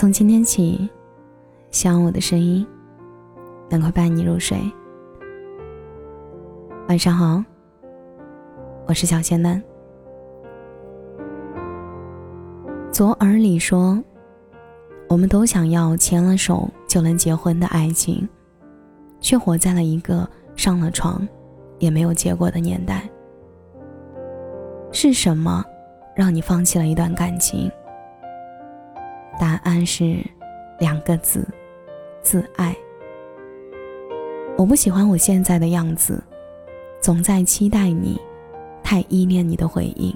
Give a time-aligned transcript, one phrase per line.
[0.00, 0.88] 从今天起，
[1.70, 2.66] 希望我的声音
[3.68, 4.58] 能够伴你入睡。
[6.88, 7.44] 晚上好，
[8.86, 9.62] 我是小仙嫩。
[12.90, 14.02] 左耳里说，
[15.06, 18.26] 我们都想要牵了手就能结婚的爱情，
[19.20, 20.26] 却活在了一个
[20.56, 21.28] 上了床
[21.78, 23.06] 也没有结果的年代。
[24.92, 25.62] 是什么
[26.16, 27.70] 让你放弃了一段感情？
[29.40, 30.22] 答案是
[30.78, 31.48] 两个字：
[32.20, 32.76] 自爱。
[34.58, 36.22] 我不喜欢我现在的样子，
[37.00, 38.20] 总在期待你，
[38.82, 40.14] 太依恋你的回应。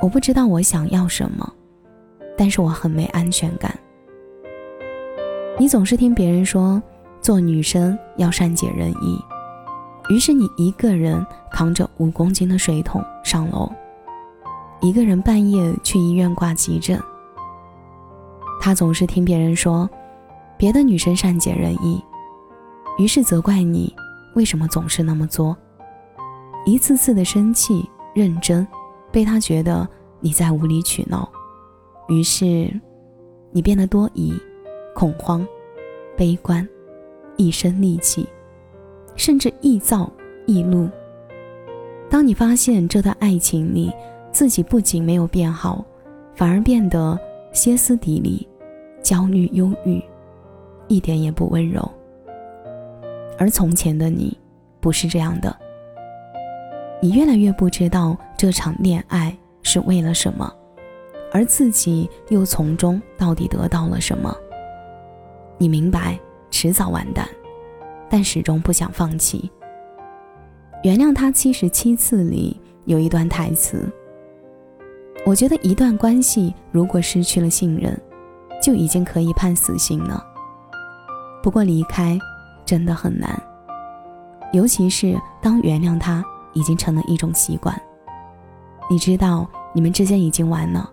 [0.00, 1.46] 我不知道我想要什么，
[2.34, 3.78] 但是我很没安全感。
[5.58, 6.82] 你总是听别人说，
[7.20, 9.22] 做女生要善解人意，
[10.08, 13.70] 于是你一个人扛着五公斤的水桶上楼，
[14.80, 16.98] 一个人半夜去医院挂急诊。
[18.64, 19.90] 他总是听别人说，
[20.56, 22.00] 别的女生善解人意，
[22.96, 23.92] 于是责怪你
[24.36, 25.56] 为什么总是那么作。
[26.64, 28.64] 一次次的生气、认真，
[29.10, 29.86] 被他觉得
[30.20, 31.28] 你在无理取闹，
[32.08, 32.72] 于是
[33.50, 34.32] 你变得多疑、
[34.94, 35.44] 恐慌、
[36.16, 36.66] 悲观，
[37.36, 38.24] 一身戾气，
[39.16, 40.08] 甚至易躁
[40.46, 40.88] 易怒。
[42.08, 43.92] 当你发现这段爱情里
[44.30, 45.84] 自己不仅没有变好，
[46.36, 47.18] 反而变得
[47.52, 48.46] 歇斯底里。
[49.02, 50.02] 焦虑、忧郁，
[50.88, 51.90] 一点也不温柔。
[53.38, 54.38] 而从前的你，
[54.80, 55.54] 不是这样的。
[57.00, 60.50] 你越来越不知道这场恋爱是为了什么，
[61.32, 64.32] 而自己又从中到底得到了什么。
[65.58, 66.18] 你明白
[66.50, 67.28] 迟早完蛋，
[68.08, 69.50] 但始终不想放弃。
[70.84, 73.88] 原谅他七十七次里有一段台词
[75.26, 78.00] ：“我觉得一段关系如果失去了信任。”
[78.62, 80.24] 就已经可以判死刑了。
[81.42, 82.16] 不过离开
[82.64, 83.42] 真的很难，
[84.52, 87.78] 尤其是当原谅他已经成了一种习惯。
[88.88, 90.88] 你知道你们之间已经完了，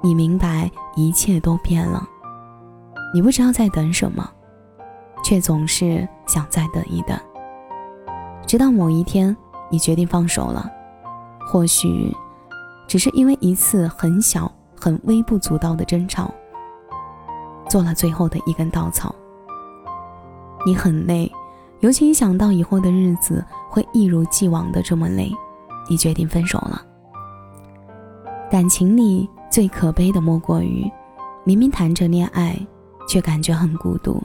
[0.00, 2.02] 你明白一切都变了，
[3.14, 4.28] 你不知道在等什么，
[5.22, 7.16] 却总是想再等一等。
[8.46, 9.36] 直到某一天，
[9.70, 10.68] 你决定放手了，
[11.46, 12.12] 或许
[12.88, 16.32] 只是因为一次很小、很微不足道的争吵。
[17.70, 19.14] 做了最后的一根稻草，
[20.66, 21.30] 你很累，
[21.78, 25.32] 尤其一想到以后的日子会一如既往的这么累，
[25.88, 26.84] 你决定分手了。
[28.50, 30.90] 感情里最可悲的莫过于，
[31.44, 32.58] 明明谈着恋爱，
[33.08, 34.20] 却感觉很孤独。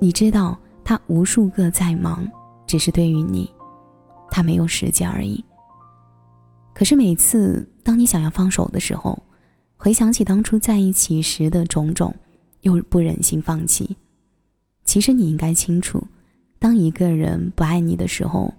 [0.00, 2.26] 你知道他无数个在忙，
[2.66, 3.48] 只是对于你，
[4.32, 5.44] 他没有时间而已。
[6.74, 9.16] 可是每次当你想要放手的时候，
[9.76, 12.12] 回想起当初在一起时的种种。
[12.62, 13.96] 又不忍心放弃。
[14.84, 16.02] 其实你应该清楚，
[16.58, 18.52] 当一个人不爱你的时候，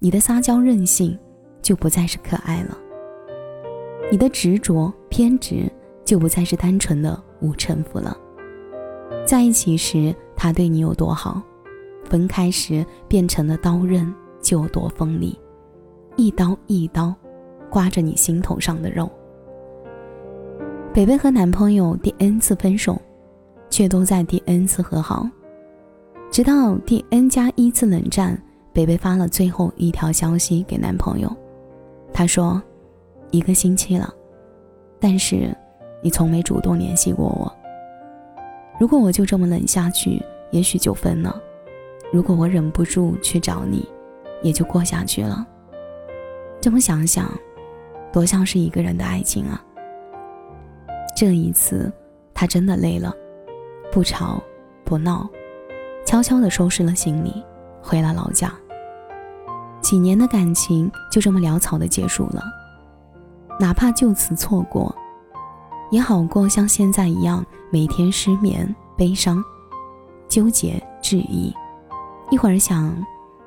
[0.00, 1.16] 你的撒娇任性
[1.62, 2.76] 就不再是可爱了，
[4.10, 5.70] 你的执着偏执
[6.04, 8.16] 就不再是单纯的无城府了。
[9.24, 11.40] 在一起时他对你有多好，
[12.04, 15.38] 分开时变成了刀刃就有多锋利，
[16.16, 17.14] 一刀一刀
[17.70, 19.08] 刮着你心头上的肉。
[20.92, 23.00] 北北和男朋友第 N 次分手。
[23.70, 25.26] 却都在第 N 次和好，
[26.30, 28.36] 直到第 N 加一次冷战，
[28.72, 31.34] 北北发了最后一条消息给男朋友，
[32.12, 32.60] 他说
[33.30, 34.12] ：“一个星期了，
[34.98, 35.56] 但是
[36.02, 37.50] 你从没主动联系过我。
[38.78, 40.20] 如果我就这么冷下去，
[40.50, 41.40] 也许就分了；
[42.12, 43.88] 如果我忍不住去找你，
[44.42, 45.46] 也就过下去了。
[46.60, 47.30] 这么想想，
[48.12, 49.64] 多像是一个人的爱情啊！
[51.16, 51.92] 这一次，
[52.34, 53.14] 他真的累了。”
[53.92, 54.40] 不吵
[54.84, 55.28] 不闹，
[56.06, 57.42] 悄悄地收拾了行李，
[57.82, 58.52] 回了老家。
[59.80, 62.42] 几年的感情就这么潦草的结束了，
[63.58, 64.94] 哪怕就此错过，
[65.90, 69.42] 也好过像现在一样每天失眠、悲伤、
[70.28, 71.52] 纠结、质疑。
[72.30, 72.94] 一会儿想，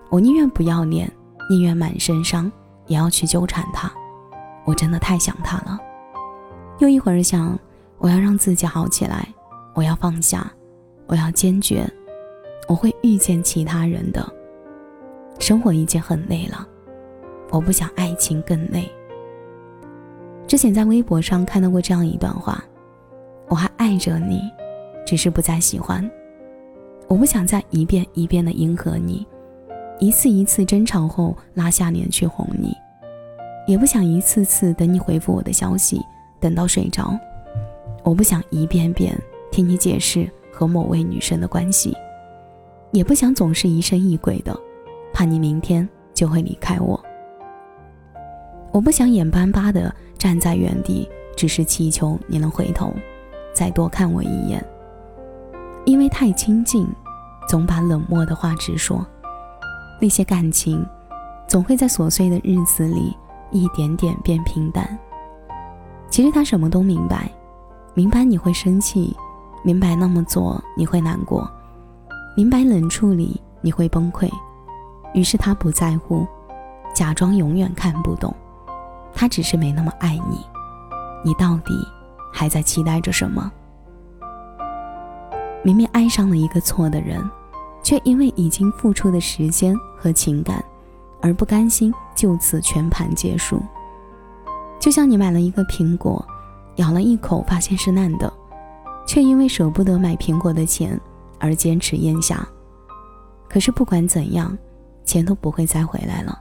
[0.09, 1.09] 我宁愿不要脸，
[1.49, 2.51] 宁愿满身伤，
[2.87, 3.89] 也要去纠缠他，
[4.65, 5.79] 我真的太想他了。
[6.79, 7.57] 又一会儿想，
[7.99, 9.25] 我要让自己好起来。
[9.73, 10.51] 我要放下，
[11.07, 11.85] 我要坚决，
[12.67, 14.23] 我会遇见其他人的。
[15.39, 16.67] 生活已经很累了，
[17.49, 18.89] 我不想爱情更累。
[20.47, 22.63] 之前在微博上看到过这样一段话：
[23.47, 24.41] 我还爱着你，
[25.05, 26.09] 只是不再喜欢。
[27.07, 29.25] 我不想再一遍一遍的迎合你，
[29.99, 32.73] 一次一次争吵后拉下脸去哄你，
[33.67, 35.99] 也不想一次次等你回复我的消息，
[36.39, 37.17] 等到睡着。
[38.03, 39.19] 我不想一遍遍
[39.53, 41.95] 听你解释和某位女生的关系，
[42.91, 44.59] 也不想总是疑神疑鬼的，
[45.13, 46.99] 怕你明天就会离开我。
[48.71, 51.07] 我不想眼巴巴的站在原地，
[51.37, 52.91] 只是祈求你能回头，
[53.53, 54.65] 再多看我一眼。
[55.85, 56.87] 因为太亲近，
[57.47, 59.05] 总把冷漠的话直说，
[60.01, 60.83] 那些感情，
[61.47, 63.15] 总会在琐碎的日子里
[63.51, 64.97] 一点点变平淡。
[66.09, 67.29] 其实他什么都明白，
[67.93, 69.15] 明白你会生气，
[69.63, 71.49] 明白那么做你会难过，
[72.35, 74.29] 明白冷处理你会崩溃，
[75.13, 76.27] 于是他不在乎，
[76.93, 78.33] 假装永远看不懂。
[79.15, 80.45] 他只是没那么爱你，
[81.23, 81.73] 你到底
[82.31, 83.51] 还在期待着什么？
[85.63, 87.23] 明明爱上了一个错的人，
[87.81, 90.61] 却因为已经付出的时间和情感，
[91.21, 93.61] 而不甘心就此全盘结束。
[94.77, 96.25] 就像你买了一个苹果，
[96.75, 98.33] 咬了一口发现是烂的，
[99.05, 100.99] 却因为舍不得买苹果的钱
[101.39, 102.47] 而坚持咽下。
[103.49, 104.57] 可是不管怎样，
[105.03, 106.39] 钱都不会再回来了，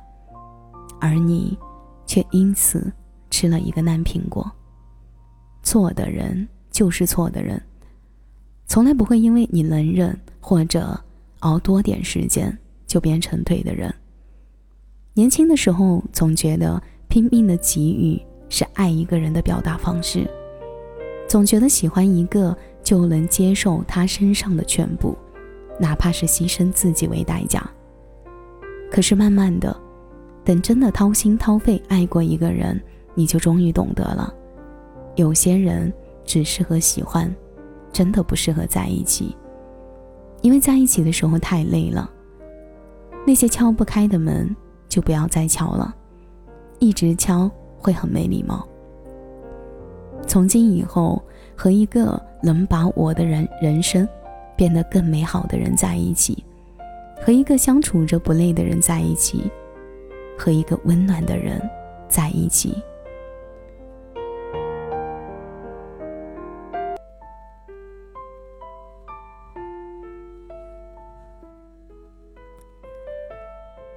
[1.00, 1.58] 而你。
[2.04, 2.92] 却因此
[3.30, 4.50] 吃了一个烂苹果。
[5.62, 7.62] 错的人就是错的人，
[8.66, 11.00] 从来不会因为你能忍或者
[11.38, 13.94] 熬多点时间就变成对的人。
[15.14, 18.20] 年轻的时候总觉得拼命的给予
[18.50, 20.28] 是爱一个人的表达方式，
[21.32, 25.16] 总觉得喜欢一个就能接受他身上的全部，
[25.80, 27.66] 哪怕是牺牲自己为代价。
[28.90, 29.74] 可是慢慢的。
[30.44, 32.78] 等真的掏心掏肺爱过一个人，
[33.14, 34.30] 你就终于懂得了，
[35.14, 35.90] 有些人
[36.22, 37.34] 只适合喜欢，
[37.90, 39.34] 真的不适合在一起。
[40.42, 42.10] 因为在一起的时候太累了，
[43.26, 44.54] 那些敲不开的门
[44.86, 45.94] 就不要再敲了，
[46.78, 48.68] 一直敲会很没礼貌。
[50.26, 51.22] 从今以后，
[51.56, 54.08] 和一个能把我的人人生
[54.56, 56.44] 变得更美好的人在一起，
[57.20, 59.50] 和一个相处着不累的人在一起。
[60.38, 61.60] 和一个温暖的人
[62.08, 62.74] 在一起。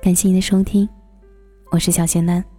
[0.04, 0.88] 感谢您的收听，
[1.72, 2.55] 我是小仙丹。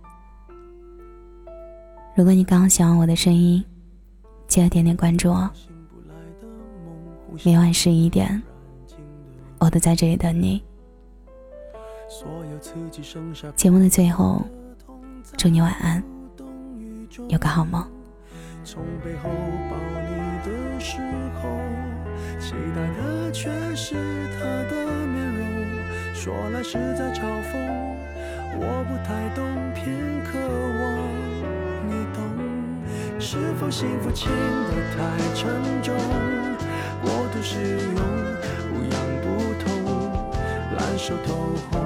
[2.17, 3.63] 如果你刚刚喜欢我的声音，
[4.49, 5.51] 记得点点关注哦。
[7.45, 8.43] 每晚十一点，
[9.59, 10.63] 我都在这里等你。
[13.55, 14.43] 节目的最后，
[15.37, 16.03] 祝你晚安，
[17.29, 17.87] 有个好梦。
[18.65, 19.29] 从背后
[19.69, 20.17] 抱你
[20.49, 20.97] 的时
[21.35, 21.51] 候，
[22.41, 23.95] 期待的却是
[24.33, 24.41] 他
[24.71, 25.45] 的面容。
[26.15, 27.21] 说来是在嘲
[27.53, 27.86] 讽，
[33.71, 35.95] 幸福轻得太沉重，
[37.03, 37.99] 过度使用
[38.71, 39.27] 不痒不
[39.63, 39.67] 痛，
[40.77, 41.35] 烂熟透
[41.71, 41.86] 红。